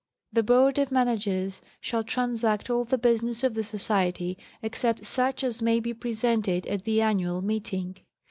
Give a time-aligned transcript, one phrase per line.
[0.33, 5.61] The Board of Managers shall transact all the business of the Society, except such as
[5.61, 7.97] may be presented at the annual meeting.